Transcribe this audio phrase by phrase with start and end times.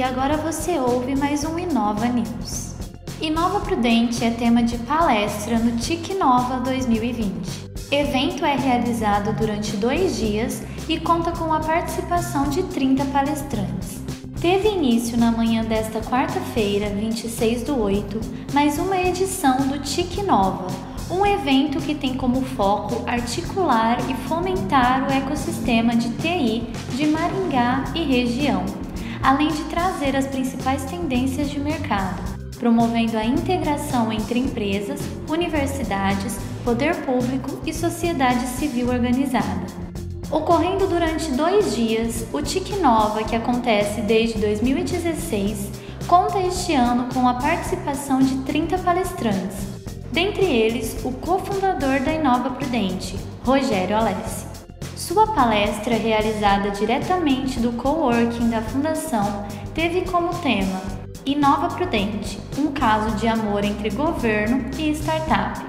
[0.00, 2.74] agora você ouve mais um Inova News.
[3.20, 7.70] Inova Prudente é tema de palestra no TIC Nova 2020.
[7.90, 14.00] Evento é realizado durante dois dias e conta com a participação de 30 palestrantes.
[14.40, 18.20] Teve início na manhã desta quarta-feira, 26 do 8,
[18.52, 20.68] mais uma edição do TIC Nova,
[21.10, 26.62] um evento que tem como foco articular e fomentar o ecossistema de TI
[26.94, 27.06] de
[27.54, 28.64] E região,
[29.22, 32.20] além de trazer as principais tendências de mercado,
[32.58, 39.66] promovendo a integração entre empresas, universidades, poder público e sociedade civil organizada.
[40.32, 45.70] Ocorrendo durante dois dias, o TIC Nova, que acontece desde 2016,
[46.08, 49.58] conta este ano com a participação de 30 palestrantes,
[50.10, 54.53] dentre eles o cofundador da Inova Prudente, Rogério Alessi.
[55.06, 60.80] Sua palestra, realizada diretamente do coworking da Fundação, teve como tema
[61.26, 65.60] Inova Prudente um caso de amor entre governo e startup.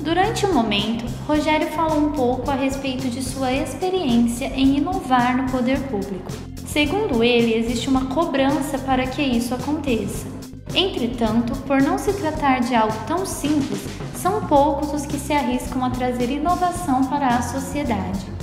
[0.00, 5.48] Durante o momento, Rogério falou um pouco a respeito de sua experiência em inovar no
[5.52, 6.32] poder público.
[6.66, 10.26] Segundo ele, existe uma cobrança para que isso aconteça.
[10.74, 15.84] Entretanto, por não se tratar de algo tão simples, são poucos os que se arriscam
[15.84, 18.39] a trazer inovação para a sociedade.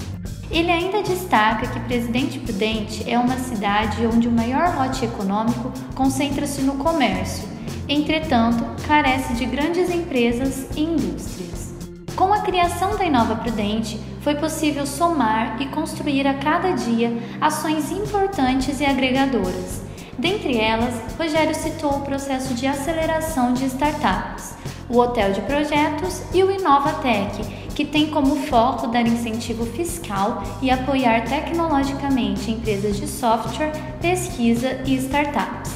[0.49, 6.61] Ele ainda destaca que Presidente Prudente é uma cidade onde o maior lote econômico concentra-se
[6.61, 11.73] no comércio entretanto, carece de grandes empresas e indústrias.
[12.15, 17.91] Com a criação da Inova Prudente, foi possível somar e construir a cada dia ações
[17.91, 19.83] importantes e agregadoras.
[20.17, 24.55] Dentre elas, Rogério citou o processo de aceleração de startups,
[24.89, 30.71] o Hotel de Projetos e o Inovatec, que tem como foco dar incentivo fiscal e
[30.71, 35.73] apoiar tecnologicamente empresas de software, pesquisa e startups.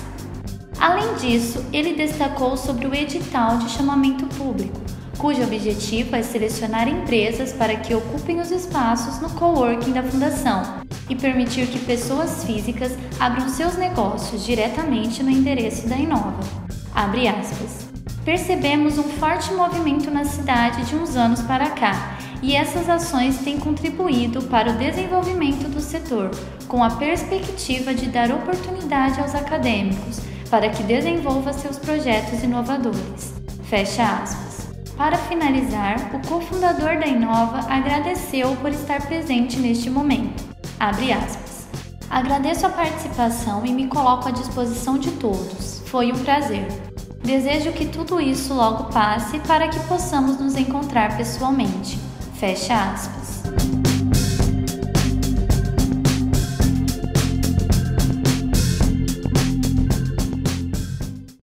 [0.80, 4.82] Além disso, ele destacou sobre o edital de chamamento público,
[5.20, 11.16] cujo objetivo é selecionar empresas para que ocupem os espaços no coworking da Fundação e
[11.16, 16.40] permitir que pessoas físicas abram seus negócios diretamente no endereço da Inova.
[16.96, 17.91] Abre aspas.
[18.24, 23.60] Percebemos um forte movimento na cidade de uns anos para cá e essas ações têm
[23.60, 26.30] contribuído para o desenvolvimento do setor,
[26.68, 30.20] com a perspectiva de dar oportunidade aos acadêmicos
[30.52, 33.34] para que desenvolva seus projetos inovadores.
[33.64, 34.70] Fecha aspas.
[34.96, 40.44] Para finalizar, o cofundador da Inova agradeceu por estar presente neste momento.
[40.80, 41.68] Abre aspas.
[42.08, 45.82] Agradeço a participação e me coloco à disposição de todos.
[45.88, 46.91] Foi um prazer.
[47.24, 52.00] Desejo que tudo isso logo passe para que possamos nos encontrar pessoalmente.
[52.36, 53.71] Fecha aspas.